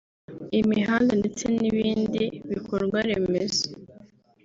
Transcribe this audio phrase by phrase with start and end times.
[0.59, 3.65] imihanda ndetse n’ibindi bikorwaremezo